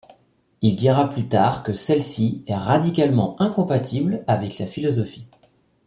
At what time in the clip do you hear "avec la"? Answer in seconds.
4.25-4.65